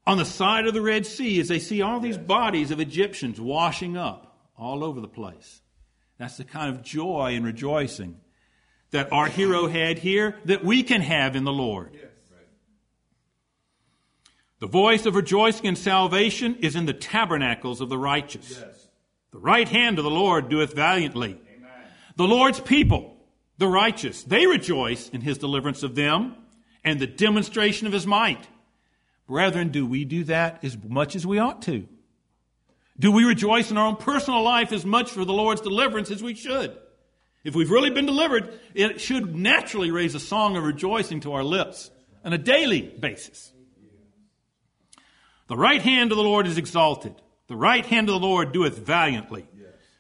on 0.07 0.19
the 0.19 0.25
side 0.25 0.67
of 0.67 0.75
the 0.75 0.83
Red 0.83 1.07
Sea 1.07 1.41
as 1.41 1.49
they 1.49 1.59
see 1.59 1.83
all 1.83 2.01
these 2.01 2.19
bodies 2.19 2.71
of 2.71 2.81
Egyptians 2.81 3.41
washing 3.41 3.97
up 3.97 4.37
all 4.59 4.85
over 4.85 5.01
the 5.01 5.09
place. 5.09 5.63
That's 6.19 6.37
the 6.37 6.45
kind 6.45 6.75
of 6.75 6.83
joy 6.83 7.35
and 7.35 7.47
rejoicing 7.47 8.21
that 8.91 9.13
our 9.13 9.27
hero 9.27 9.69
had 9.69 9.99
here 9.99 10.37
that 10.45 10.65
we 10.65 10.83
can 10.83 11.01
have 11.01 11.37
in 11.37 11.45
the 11.45 11.53
Lord. 11.53 11.97
The 14.59 14.67
voice 14.67 15.07
of 15.07 15.15
rejoicing 15.17 15.67
and 15.67 15.79
salvation 15.79 16.57
is 16.57 16.77
in 16.77 16.85
the 16.85 16.93
tabernacles 16.93 17.81
of 17.81 17.89
the 17.89 17.97
righteous. 17.97 18.59
Yes. 18.61 18.89
The 19.31 19.39
right 19.39 19.69
hand 19.69 19.99
of 19.99 20.05
the 20.05 20.11
Lord 20.11 20.49
doeth 20.51 20.75
valiantly. 20.75 21.41
The 22.17 22.27
Lord's 22.27 22.61
people, 22.61 23.17
the 23.57 23.69
righteous, 23.69 24.23
they 24.23 24.47
rejoice 24.47 25.09
in 25.09 25.23
his 25.23 25.39
deliverance 25.39 25.83
of 25.83 25.95
them 25.95 26.35
and 26.85 27.01
the 27.01 27.07
demonstration 27.07 27.87
of 27.87 27.93
his 27.93 28.07
might. 28.07 28.49
Brethren, 29.27 29.71
do 29.71 29.87
we 29.87 30.05
do 30.05 30.25
that 30.25 30.63
as 30.63 30.77
much 30.83 31.17
as 31.17 31.27
we 31.27 31.39
ought 31.39 31.63
to? 31.63 31.87
Do 32.99 33.13
we 33.13 33.25
rejoice 33.25 33.71
in 33.71 33.79
our 33.79 33.87
own 33.87 33.97
personal 33.97 34.43
life 34.43 34.73
as 34.73 34.85
much 34.85 35.11
for 35.11 35.25
the 35.25 35.33
Lord's 35.33 35.63
deliverance 35.63 36.11
as 36.11 36.23
we 36.23 36.35
should? 36.35 36.77
If 37.43 37.55
we've 37.55 37.71
really 37.71 37.91
been 37.91 38.07
delivered, 38.07 38.61
it 38.75 39.01
should 39.01 39.35
naturally 39.35 39.91
raise 39.91 40.15
a 40.15 40.21
song 40.21 40.57
of 40.57 40.65
rejoicing 40.65 41.21
to 41.21 41.33
our 41.33 41.45
lips 41.45 41.91
on 42.25 42.33
a 42.33 42.39
daily 42.39 42.83
basis. 42.83 43.53
The 45.49 45.57
right 45.57 45.81
hand 45.81 46.13
of 46.13 46.19
the 46.19 46.25
Lord 46.25 46.47
is 46.47 46.59
exalted. 46.59 47.15
The 47.49 47.57
right 47.57 47.85
hand 47.85 48.09
of 48.09 48.21
the 48.21 48.27
Lord 48.27 48.53
doeth 48.53 48.79
valiantly. 48.79 49.49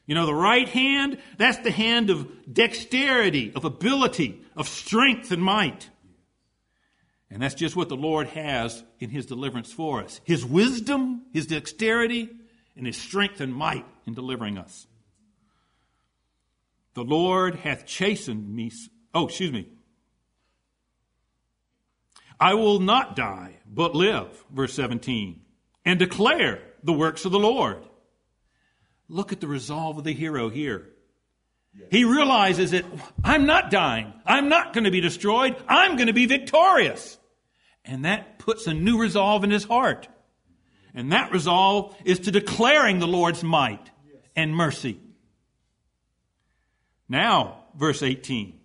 You 0.06 0.14
know, 0.14 0.26
the 0.26 0.34
right 0.34 0.68
hand, 0.68 1.18
that's 1.38 1.58
the 1.58 1.70
hand 1.70 2.10
of 2.10 2.52
dexterity, 2.52 3.52
of 3.54 3.64
ability, 3.64 4.42
of 4.56 4.68
strength 4.68 5.30
and 5.30 5.42
might. 5.42 5.88
And 7.30 7.40
that's 7.40 7.54
just 7.54 7.76
what 7.76 7.88
the 7.88 7.96
Lord 7.96 8.26
has 8.28 8.82
in 8.98 9.10
His 9.10 9.26
deliverance 9.26 9.72
for 9.72 10.02
us. 10.02 10.20
His 10.24 10.44
wisdom, 10.44 11.22
His 11.32 11.46
dexterity, 11.46 12.28
and 12.76 12.86
His 12.86 12.96
strength 12.96 13.40
and 13.40 13.54
might 13.54 13.86
in 14.04 14.14
delivering 14.14 14.58
us. 14.58 14.86
The 16.94 17.04
Lord 17.04 17.56
hath 17.56 17.86
chastened 17.86 18.54
me. 18.54 18.72
Oh, 19.14 19.26
excuse 19.26 19.52
me. 19.52 19.68
I 22.38 22.54
will 22.54 22.80
not 22.80 23.14
die, 23.16 23.58
but 23.66 23.94
live, 23.94 24.44
verse 24.50 24.72
17, 24.74 25.40
and 25.84 25.98
declare 25.98 26.62
the 26.82 26.92
works 26.92 27.24
of 27.24 27.32
the 27.32 27.38
Lord. 27.38 27.84
Look 29.08 29.32
at 29.32 29.40
the 29.40 29.48
resolve 29.48 29.98
of 29.98 30.04
the 30.04 30.14
hero 30.14 30.48
here. 30.48 30.88
He 31.90 32.04
realizes 32.04 32.72
that 32.72 32.84
I'm 33.22 33.46
not 33.46 33.70
dying. 33.70 34.12
I'm 34.26 34.48
not 34.48 34.72
going 34.72 34.84
to 34.84 34.90
be 34.90 35.00
destroyed. 35.00 35.56
I'm 35.68 35.96
going 35.96 36.08
to 36.08 36.12
be 36.12 36.26
victorious. 36.26 37.18
And 37.84 38.04
that 38.04 38.38
puts 38.38 38.66
a 38.66 38.74
new 38.74 38.98
resolve 39.00 39.44
in 39.44 39.50
his 39.50 39.64
heart. 39.64 40.08
And 40.94 41.12
that 41.12 41.32
resolve 41.32 41.96
is 42.04 42.20
to 42.20 42.30
declaring 42.30 42.98
the 42.98 43.06
Lord's 43.06 43.44
might 43.44 43.90
and 44.34 44.54
mercy. 44.54 45.00
Now, 47.10 47.64
verse 47.76 48.02
18. 48.04 48.58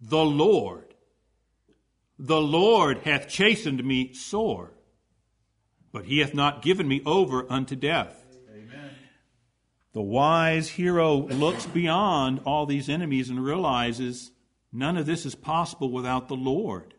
The 0.00 0.24
Lord, 0.24 0.94
the 2.18 2.40
Lord 2.40 2.98
hath 3.04 3.28
chastened 3.28 3.84
me 3.84 4.14
sore, 4.14 4.72
but 5.92 6.06
he 6.06 6.18
hath 6.18 6.34
not 6.34 6.62
given 6.62 6.88
me 6.88 7.02
over 7.04 7.46
unto 7.52 7.76
death. 7.76 8.24
Amen. 8.50 8.90
The 9.92 10.02
wise 10.02 10.70
hero 10.70 11.26
looks 11.28 11.66
beyond 11.66 12.40
all 12.46 12.64
these 12.66 12.88
enemies 12.88 13.28
and 13.28 13.44
realizes 13.44 14.32
none 14.72 14.96
of 14.96 15.04
this 15.06 15.26
is 15.26 15.34
possible 15.34 15.90
without 15.90 16.28
the 16.28 16.36
Lord. 16.36 16.94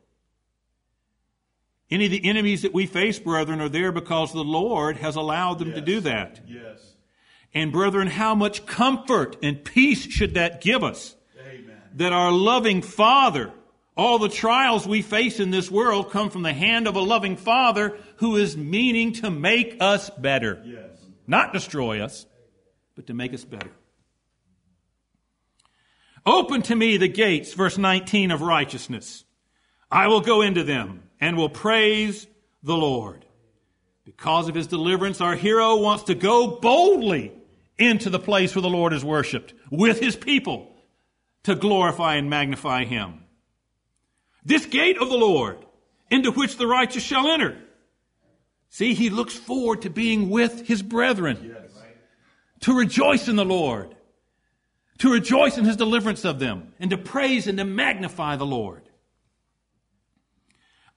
Any 1.89 2.05
of 2.05 2.11
the 2.11 2.25
enemies 2.29 2.61
that 2.61 2.73
we 2.73 2.85
face, 2.85 3.19
brethren, 3.19 3.59
are 3.59 3.69
there 3.69 3.91
because 3.91 4.33
the 4.33 4.43
Lord 4.43 4.97
has 4.97 5.15
allowed 5.15 5.59
them 5.59 5.69
Yes. 5.69 5.75
to 5.79 5.81
do 5.81 5.99
that. 6.01 6.41
Yes. 6.47 6.94
And 7.55 7.71
brethren, 7.71 8.07
how 8.07 8.35
much 8.35 8.65
comfort 8.65 9.37
and 9.41 9.63
peace 9.63 10.05
should 10.05 10.33
that 10.33 10.59
give 10.59 10.83
us? 10.83 11.15
Amen. 11.39 11.81
That 11.95 12.11
our 12.11 12.31
loving 12.31 12.81
Father, 12.81 13.53
all 13.95 14.19
the 14.19 14.27
trials 14.27 14.85
we 14.85 15.01
face 15.01 15.39
in 15.39 15.51
this 15.51 15.71
world 15.71 16.11
come 16.11 16.29
from 16.29 16.43
the 16.43 16.51
hand 16.51 16.85
of 16.85 16.97
a 16.97 17.01
loving 17.01 17.37
Father 17.37 17.97
who 18.17 18.35
is 18.35 18.57
meaning 18.57 19.13
to 19.13 19.31
make 19.31 19.77
us 19.79 20.09
better. 20.09 20.61
Yes. 20.65 20.99
Not 21.27 21.53
destroy 21.53 22.01
us, 22.01 22.25
but 22.93 23.07
to 23.07 23.13
make 23.13 23.33
us 23.33 23.45
better. 23.45 23.71
Open 26.25 26.61
to 26.63 26.75
me 26.75 26.97
the 26.97 27.07
gates, 27.07 27.53
verse 27.53 27.77
19 27.77 28.31
of 28.31 28.41
righteousness. 28.41 29.23
I 29.89 30.07
will 30.07 30.21
go 30.21 30.41
into 30.41 30.63
them 30.63 31.03
and 31.21 31.37
will 31.37 31.49
praise 31.49 32.27
the 32.63 32.75
Lord. 32.75 33.25
Because 34.03 34.49
of 34.49 34.55
his 34.55 34.67
deliverance, 34.67 35.21
our 35.21 35.35
hero 35.35 35.77
wants 35.77 36.03
to 36.05 36.15
go 36.15 36.59
boldly 36.59 37.31
into 37.77 38.09
the 38.09 38.19
place 38.19 38.55
where 38.55 38.61
the 38.61 38.69
Lord 38.69 38.93
is 38.93 39.03
worshiped 39.03 39.53
with 39.69 39.99
his 39.99 40.15
people 40.15 40.71
to 41.43 41.55
glorify 41.55 42.15
and 42.15 42.29
magnify 42.29 42.85
him. 42.85 43.23
This 44.43 44.65
gate 44.65 44.97
of 44.97 45.09
the 45.09 45.17
Lord 45.17 45.65
into 46.09 46.31
which 46.31 46.57
the 46.57 46.67
righteous 46.67 47.03
shall 47.03 47.27
enter. 47.27 47.57
See, 48.69 48.93
he 48.93 49.09
looks 49.09 49.33
forward 49.33 49.81
to 49.83 49.89
being 49.89 50.29
with 50.29 50.67
his 50.67 50.81
brethren 50.81 51.53
Yes. 51.55 51.71
to 52.61 52.73
rejoice 52.73 53.27
in 53.27 53.35
the 53.35 53.45
Lord, 53.45 53.95
to 54.99 55.11
rejoice 55.11 55.57
in 55.57 55.65
his 55.65 55.75
deliverance 55.75 56.25
of 56.25 56.39
them, 56.39 56.73
and 56.79 56.89
to 56.91 56.97
praise 56.97 57.47
and 57.47 57.57
to 57.57 57.65
magnify 57.65 58.35
the 58.35 58.45
Lord. 58.45 58.83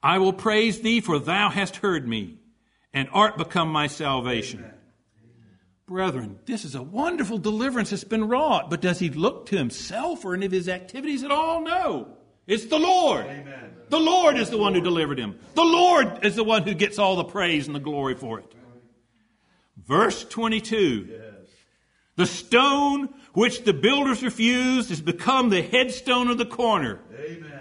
I 0.01 0.17
will 0.17 0.33
praise 0.33 0.81
thee, 0.81 1.01
for 1.01 1.19
thou 1.19 1.49
hast 1.49 1.77
heard 1.77 2.07
me, 2.07 2.39
and 2.93 3.09
art 3.11 3.37
become 3.37 3.69
my 3.69 3.87
salvation. 3.87 4.65
Brethren, 5.89 6.37
this 6.45 6.65
is 6.65 6.75
a 6.75 6.83
wonderful 6.83 7.39
deliverance 7.39 7.89
that's 7.89 8.03
been 8.03 8.27
wrought, 8.27 8.69
but 8.69 8.79
does 8.79 8.99
he 8.99 9.09
look 9.09 9.47
to 9.47 9.57
himself 9.57 10.23
or 10.23 10.35
any 10.35 10.45
of 10.45 10.51
his 10.51 10.69
activities 10.69 11.23
at 11.23 11.31
all? 11.31 11.61
No. 11.61 12.09
It's 12.45 12.65
the 12.65 12.77
Lord. 12.77 13.25
Amen. 13.25 13.71
The 13.89 13.99
Lord 13.99 14.37
is 14.37 14.51
the 14.51 14.59
one 14.59 14.75
who 14.75 14.81
delivered 14.81 15.17
him. 15.17 15.39
The 15.55 15.63
Lord 15.63 16.23
is 16.23 16.35
the 16.35 16.43
one 16.43 16.61
who 16.61 16.75
gets 16.75 16.99
all 16.99 17.15
the 17.15 17.23
praise 17.23 17.65
and 17.65 17.75
the 17.75 17.79
glory 17.79 18.13
for 18.13 18.37
it. 18.37 18.53
Verse 19.83 20.23
22. 20.25 21.21
The 22.17 22.25
stone 22.27 23.09
which 23.33 23.63
the 23.63 23.73
builders 23.73 24.21
refused 24.21 24.89
has 24.89 25.01
become 25.01 25.49
the 25.49 25.63
headstone 25.63 26.29
of 26.29 26.37
the 26.37 26.45
corner. 26.45 26.99
Amen. 27.19 27.58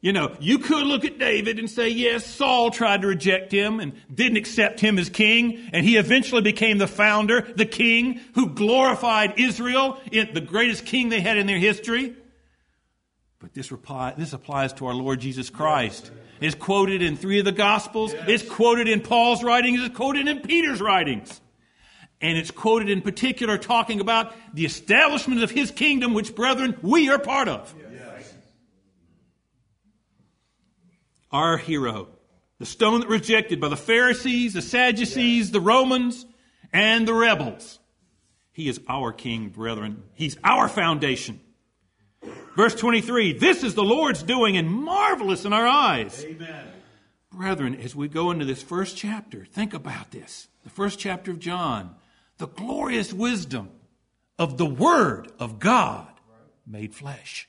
You 0.00 0.12
know, 0.12 0.36
you 0.38 0.60
could 0.60 0.86
look 0.86 1.04
at 1.04 1.18
David 1.18 1.58
and 1.58 1.68
say, 1.68 1.88
yes, 1.88 2.24
Saul 2.24 2.70
tried 2.70 3.02
to 3.02 3.08
reject 3.08 3.50
him 3.50 3.80
and 3.80 3.94
didn't 4.12 4.36
accept 4.36 4.78
him 4.78 4.96
as 4.96 5.08
king, 5.08 5.68
and 5.72 5.84
he 5.84 5.96
eventually 5.96 6.40
became 6.40 6.78
the 6.78 6.86
founder, 6.86 7.40
the 7.56 7.66
king 7.66 8.20
who 8.34 8.50
glorified 8.50 9.40
Israel, 9.40 9.98
the 10.12 10.40
greatest 10.40 10.86
king 10.86 11.08
they 11.08 11.20
had 11.20 11.36
in 11.36 11.48
their 11.48 11.58
history. 11.58 12.14
But 13.40 13.54
this, 13.54 13.72
reply, 13.72 14.14
this 14.16 14.32
applies 14.32 14.72
to 14.74 14.86
our 14.86 14.94
Lord 14.94 15.20
Jesus 15.20 15.50
Christ. 15.50 16.12
It's 16.40 16.54
quoted 16.54 17.02
in 17.02 17.16
three 17.16 17.40
of 17.40 17.44
the 17.44 17.52
Gospels. 17.52 18.14
It's 18.26 18.48
quoted 18.48 18.88
in 18.88 19.00
Paul's 19.00 19.42
writings. 19.42 19.80
It's 19.80 19.96
quoted 19.96 20.28
in 20.28 20.40
Peter's 20.40 20.80
writings. 20.80 21.40
And 22.20 22.36
it's 22.36 22.50
quoted 22.50 22.90
in 22.90 23.00
particular 23.00 23.58
talking 23.58 24.00
about 24.00 24.34
the 24.54 24.64
establishment 24.64 25.42
of 25.42 25.50
his 25.50 25.70
kingdom, 25.70 26.14
which, 26.14 26.34
brethren, 26.34 26.76
we 26.82 27.10
are 27.10 27.18
part 27.18 27.48
of. 27.48 27.72
Yes. 27.78 27.87
Our 31.30 31.58
hero, 31.58 32.08
the 32.58 32.66
stone 32.66 33.00
that 33.00 33.08
rejected 33.08 33.60
by 33.60 33.68
the 33.68 33.76
Pharisees, 33.76 34.54
the 34.54 34.62
Sadducees, 34.62 35.50
the 35.50 35.60
Romans, 35.60 36.26
and 36.72 37.06
the 37.06 37.14
rebels. 37.14 37.78
He 38.52 38.68
is 38.68 38.80
our 38.88 39.12
king, 39.12 39.50
brethren. 39.50 40.02
He's 40.14 40.36
our 40.42 40.68
foundation. 40.68 41.40
Verse 42.56 42.74
23 42.74 43.34
This 43.34 43.62
is 43.62 43.74
the 43.74 43.84
Lord's 43.84 44.22
doing 44.22 44.56
and 44.56 44.68
marvelous 44.68 45.44
in 45.44 45.52
our 45.52 45.66
eyes. 45.66 46.24
Amen. 46.24 46.66
Brethren, 47.30 47.76
as 47.76 47.94
we 47.94 48.08
go 48.08 48.30
into 48.30 48.44
this 48.44 48.62
first 48.62 48.96
chapter, 48.96 49.44
think 49.44 49.74
about 49.74 50.10
this. 50.10 50.48
The 50.64 50.70
first 50.70 50.98
chapter 50.98 51.30
of 51.30 51.38
John, 51.38 51.94
the 52.38 52.48
glorious 52.48 53.12
wisdom 53.12 53.70
of 54.38 54.56
the 54.58 54.66
Word 54.66 55.30
of 55.38 55.58
God 55.58 56.08
made 56.66 56.94
flesh. 56.94 57.48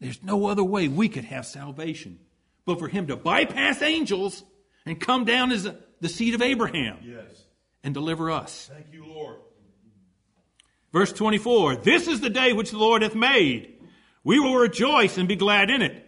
There's 0.00 0.22
no 0.22 0.46
other 0.46 0.64
way 0.64 0.88
we 0.88 1.08
could 1.08 1.24
have 1.24 1.46
salvation 1.46 2.18
but 2.64 2.78
for 2.78 2.88
Him 2.88 3.06
to 3.08 3.16
bypass 3.16 3.82
angels 3.82 4.44
and 4.86 5.00
come 5.00 5.24
down 5.24 5.52
as 5.52 5.68
the 6.00 6.08
seed 6.08 6.34
of 6.34 6.42
Abraham 6.42 6.98
Yes. 7.02 7.44
and 7.84 7.92
deliver 7.94 8.30
us. 8.30 8.70
Thank 8.72 8.92
you, 8.92 9.04
Lord. 9.06 9.36
Verse 10.92 11.12
24 11.12 11.76
This 11.76 12.08
is 12.08 12.20
the 12.20 12.30
day 12.30 12.52
which 12.52 12.70
the 12.70 12.78
Lord 12.78 13.02
hath 13.02 13.14
made. 13.14 13.78
We 14.24 14.38
will 14.38 14.56
rejoice 14.56 15.18
and 15.18 15.28
be 15.28 15.36
glad 15.36 15.70
in 15.70 15.82
it. 15.82 16.06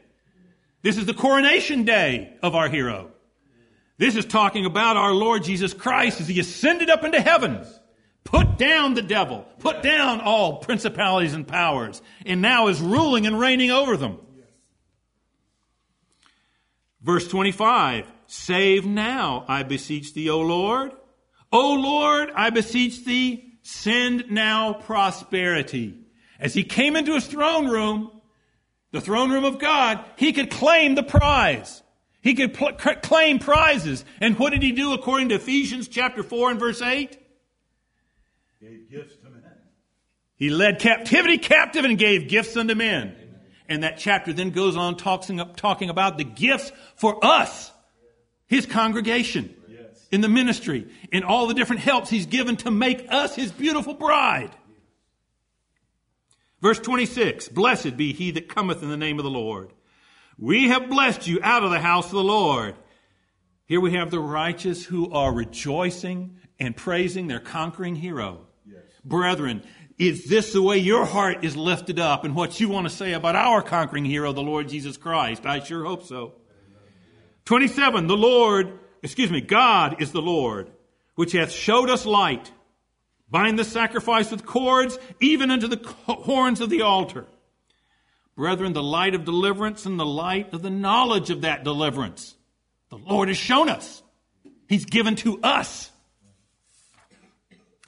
This 0.82 0.96
is 0.98 1.06
the 1.06 1.14
coronation 1.14 1.84
day 1.84 2.34
of 2.42 2.54
our 2.54 2.68
hero. 2.68 3.10
This 3.98 4.16
is 4.16 4.24
talking 4.24 4.66
about 4.66 4.96
our 4.96 5.12
Lord 5.12 5.44
Jesus 5.44 5.72
Christ 5.72 6.20
as 6.20 6.26
he 6.28 6.40
ascended 6.40 6.90
up 6.90 7.04
into 7.04 7.20
heaven, 7.20 7.64
put 8.24 8.58
down 8.58 8.94
the 8.94 9.02
devil, 9.02 9.46
put 9.58 9.82
down 9.82 10.20
all 10.20 10.58
principalities 10.58 11.34
and 11.34 11.46
powers, 11.46 12.00
and 12.24 12.42
now 12.42 12.68
is 12.68 12.80
ruling 12.80 13.26
and 13.26 13.38
reigning 13.38 13.70
over 13.70 13.96
them. 13.96 14.18
Verse 17.02 17.26
25 17.28 18.10
Save 18.26 18.86
now, 18.86 19.44
I 19.48 19.62
beseech 19.62 20.14
thee, 20.14 20.30
O 20.30 20.40
Lord. 20.40 20.92
O 21.52 21.74
Lord, 21.74 22.30
I 22.34 22.50
beseech 22.50 23.04
thee, 23.04 23.58
send 23.62 24.30
now 24.30 24.72
prosperity. 24.72 25.98
As 26.40 26.54
he 26.54 26.64
came 26.64 26.96
into 26.96 27.12
his 27.14 27.26
throne 27.26 27.68
room, 27.68 28.10
the 28.90 29.00
throne 29.00 29.30
room 29.30 29.44
of 29.44 29.58
God, 29.58 30.04
he 30.16 30.32
could 30.32 30.50
claim 30.50 30.94
the 30.94 31.02
prize. 31.02 31.82
He 32.22 32.34
could 32.34 32.54
pl- 32.54 32.72
claim 32.72 33.38
prizes. 33.38 34.04
And 34.20 34.38
what 34.38 34.50
did 34.50 34.62
he 34.62 34.72
do 34.72 34.92
according 34.92 35.28
to 35.30 35.34
Ephesians 35.34 35.88
chapter 35.88 36.22
4 36.22 36.52
and 36.52 36.60
verse 36.60 36.80
8? 36.80 37.18
Gave 38.62 38.88
gifts 38.88 39.16
to 39.16 39.28
men. 39.28 39.42
He 40.36 40.48
led 40.48 40.78
captivity 40.78 41.36
captive 41.36 41.84
and 41.84 41.98
gave 41.98 42.28
gifts 42.28 42.56
unto 42.56 42.76
men. 42.76 43.16
And 43.68 43.82
that 43.82 43.98
chapter 43.98 44.32
then 44.32 44.50
goes 44.50 44.76
on 44.76 44.96
talking, 44.96 45.40
talking 45.56 45.90
about 45.90 46.16
the 46.16 46.24
gifts 46.24 46.70
for 46.94 47.24
us, 47.24 47.72
his 48.46 48.66
congregation, 48.66 49.54
Yes. 49.68 50.06
in 50.12 50.20
the 50.20 50.28
ministry, 50.28 50.86
in 51.10 51.24
all 51.24 51.48
the 51.48 51.54
different 51.54 51.82
helps 51.82 52.08
he's 52.08 52.26
given 52.26 52.56
to 52.58 52.70
make 52.70 53.06
us 53.08 53.34
his 53.34 53.50
beautiful 53.50 53.94
bride. 53.94 54.50
Verse 56.60 56.78
26 56.78 57.48
Blessed 57.48 57.96
be 57.96 58.12
he 58.12 58.30
that 58.32 58.48
cometh 58.48 58.82
in 58.82 58.90
the 58.90 58.96
name 58.96 59.18
of 59.18 59.24
the 59.24 59.30
Lord. 59.30 59.72
We 60.38 60.68
have 60.68 60.88
blessed 60.88 61.26
you 61.26 61.40
out 61.42 61.64
of 61.64 61.70
the 61.70 61.80
house 61.80 62.06
of 62.06 62.12
the 62.12 62.22
Lord. 62.22 62.76
Here 63.66 63.80
we 63.80 63.94
have 63.94 64.12
the 64.12 64.20
righteous 64.20 64.84
who 64.84 65.10
are 65.12 65.32
rejoicing 65.32 66.38
and 66.60 66.76
praising 66.76 67.26
their 67.26 67.40
conquering 67.40 67.96
hero. 67.96 68.46
Brethren, 69.04 69.62
is 69.98 70.26
this 70.26 70.52
the 70.52 70.62
way 70.62 70.78
your 70.78 71.04
heart 71.04 71.44
is 71.44 71.56
lifted 71.56 71.98
up 71.98 72.24
and 72.24 72.34
what 72.34 72.58
you 72.58 72.68
want 72.68 72.88
to 72.88 72.94
say 72.94 73.12
about 73.12 73.36
our 73.36 73.62
conquering 73.62 74.04
hero, 74.04 74.32
the 74.32 74.42
Lord 74.42 74.68
Jesus 74.68 74.96
Christ? 74.96 75.46
I 75.46 75.60
sure 75.60 75.84
hope 75.84 76.04
so. 76.04 76.34
27. 77.44 78.06
The 78.06 78.16
Lord, 78.16 78.78
excuse 79.02 79.30
me, 79.30 79.40
God 79.40 80.00
is 80.02 80.12
the 80.12 80.22
Lord, 80.22 80.70
which 81.14 81.32
hath 81.32 81.52
showed 81.52 81.90
us 81.90 82.06
light. 82.06 82.50
Bind 83.30 83.58
the 83.58 83.64
sacrifice 83.64 84.30
with 84.30 84.44
cords, 84.44 84.98
even 85.20 85.50
unto 85.50 85.68
the 85.68 85.80
horns 86.06 86.60
of 86.60 86.68
the 86.68 86.82
altar. 86.82 87.26
Brethren, 88.34 88.72
the 88.72 88.82
light 88.82 89.14
of 89.14 89.24
deliverance 89.24 89.86
and 89.86 90.00
the 90.00 90.06
light 90.06 90.52
of 90.52 90.62
the 90.62 90.70
knowledge 90.70 91.30
of 91.30 91.42
that 91.42 91.64
deliverance. 91.64 92.34
The 92.88 92.98
Lord 92.98 93.28
has 93.28 93.36
shown 93.36 93.68
us. 93.68 94.02
He's 94.68 94.84
given 94.84 95.14
to 95.16 95.40
us. 95.42 95.91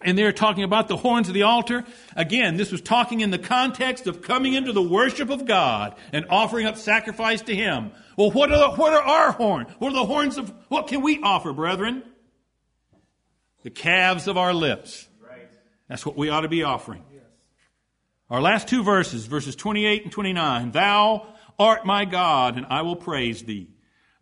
And 0.05 0.19
they're 0.19 0.33
talking 0.33 0.65
about 0.65 0.89
the 0.89 0.99
horns 0.99 1.29
of 1.29 1.35
the 1.35 1.43
altar. 1.43 1.83
Again, 2.15 2.57
this 2.59 2.71
was 2.71 2.83
talking 2.83 3.21
in 3.21 3.31
the 3.31 3.39
context 3.39 4.07
of 4.07 4.21
coming 4.21 4.53
into 4.53 4.73
the 4.73 4.83
worship 4.83 5.31
of 5.31 5.47
God 5.47 5.97
and 6.13 6.27
offering 6.29 6.67
up 6.67 6.77
sacrifice 6.77 7.41
to 7.43 7.55
Him. 7.55 7.91
Well, 8.17 8.31
what 8.31 8.53
are, 8.53 8.59
the, 8.59 8.71
what 8.77 8.93
are 8.93 9.03
our 9.03 9.33
horns? 9.33 9.69
What 9.79 9.89
are 9.89 9.97
the 9.97 10.05
horns 10.05 10.37
of, 10.37 10.53
what 10.69 10.89
can 10.89 11.01
we 11.01 11.21
offer, 11.23 11.55
brethren? 11.55 12.03
The 13.63 13.71
calves 13.71 14.29
of 14.29 14.37
our 14.37 14.53
lips. 14.53 15.09
That's 15.89 16.05
what 16.05 16.17
we 16.17 16.29
ought 16.29 16.43
to 16.43 16.49
be 16.49 16.63
offering. 16.63 17.03
Our 18.31 18.41
last 18.41 18.69
two 18.69 18.83
verses, 18.83 19.27
verses 19.27 19.55
28 19.55 20.05
and 20.05 20.13
29. 20.13 20.73
Thou 20.73 21.27
art 21.59 21.87
my 21.87 22.05
God, 22.05 22.57
and 22.57 22.67
I 22.69 22.83
will 22.83 22.97
praise 22.97 23.43
thee. 23.43 23.69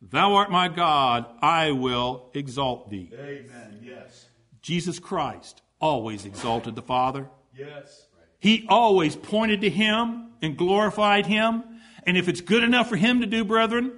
Thou 0.01 0.35
art 0.35 0.51
my 0.51 0.69
God, 0.69 1.27
I 1.41 1.71
will 1.71 2.31
exalt 2.35 2.91
thee. 2.91 3.11
Amen. 3.15 3.79
Yes. 3.83 4.27
Jesus 4.61 4.99
Christ 4.99 5.62
always 5.83 6.25
exalted 6.25 6.75
the 6.75 6.83
Father. 6.83 7.29
Yes. 7.55 8.07
He 8.39 8.67
always 8.69 9.15
pointed 9.15 9.61
to 9.61 9.71
Him 9.71 10.31
and 10.41 10.57
glorified 10.57 11.27
Him. 11.27 11.65
And 12.05 12.17
if 12.17 12.29
it's 12.29 12.41
good 12.41 12.63
enough 12.63 12.89
for 12.89 12.97
Him 12.97 13.21
to 13.21 13.27
do, 13.27 13.45
brethren, 13.45 13.93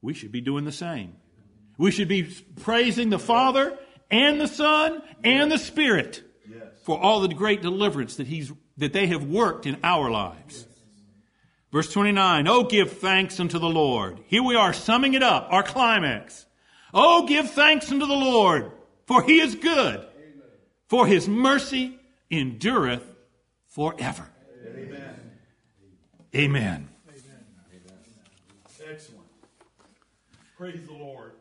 we 0.00 0.14
should 0.14 0.30
be 0.30 0.40
doing 0.40 0.64
the 0.64 0.72
same. 0.72 1.16
We 1.76 1.90
should 1.90 2.08
be 2.08 2.32
praising 2.60 3.10
the 3.10 3.18
Father 3.18 3.76
and 4.10 4.40
the 4.40 4.46
Son 4.46 5.02
and 5.24 5.50
the 5.50 5.58
Spirit 5.58 6.22
for 6.84 7.00
all 7.00 7.20
the 7.20 7.28
great 7.28 7.62
deliverance 7.62 8.16
that 8.16 8.28
He's 8.28 8.52
that 8.76 8.92
they 8.92 9.06
have 9.06 9.24
worked 9.24 9.66
in 9.66 9.78
our 9.82 10.10
lives. 10.10 10.66
Verse 11.72 11.92
29, 11.92 12.46
Oh, 12.46 12.64
give 12.64 12.98
thanks 12.98 13.40
unto 13.40 13.58
the 13.58 13.68
Lord. 13.68 14.20
Here 14.26 14.42
we 14.42 14.56
are 14.56 14.72
summing 14.72 15.14
it 15.14 15.22
up, 15.22 15.48
our 15.50 15.62
climax. 15.62 16.46
Oh, 16.92 17.26
give 17.26 17.50
thanks 17.50 17.90
unto 17.90 18.06
the 18.06 18.14
Lord, 18.14 18.70
for 19.06 19.22
he 19.22 19.40
is 19.40 19.56
good, 19.56 20.06
for 20.88 21.06
his 21.06 21.28
mercy 21.28 21.98
endureth 22.30 23.02
forever. 23.66 24.28
Amen. 24.66 25.30
Amen. 26.34 26.88
Excellent. 28.86 29.26
Praise 30.56 30.86
the 30.86 30.92
Lord. 30.92 31.32